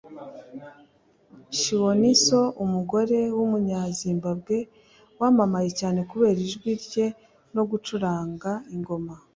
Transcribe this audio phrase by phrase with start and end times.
[1.57, 4.57] Chiwoniso umugore w’umunyazimbabwe
[5.19, 7.07] wamamaye cyane kubera ijwi rye
[7.55, 9.13] no gucuranga ingoma